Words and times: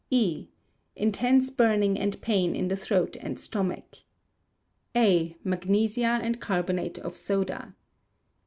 E. 0.09 0.47
Intense 0.95 1.51
burning 1.51 1.95
and 1.95 2.19
pain 2.23 2.55
in 2.55 2.69
the 2.69 2.75
throat 2.75 3.15
and 3.21 3.39
stomach. 3.39 3.97
A. 4.95 5.37
Magnesia 5.43 6.17
and 6.23 6.41
carbonate 6.41 6.97
of 6.97 7.15
soda. 7.15 7.75